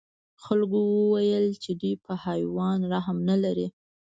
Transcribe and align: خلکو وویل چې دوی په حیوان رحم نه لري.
خلکو 0.43 0.77
وویل 0.97 1.47
چې 1.63 1.71
دوی 1.79 1.93
په 2.05 2.13
حیوان 2.25 2.79
رحم 2.93 3.17
نه 3.29 3.35
لري. 3.43 3.67